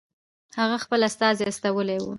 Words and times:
هغه 0.59 0.77
خپل 0.83 0.99
استازی 1.09 1.43
استولی 1.51 1.97
وو. 1.99 2.09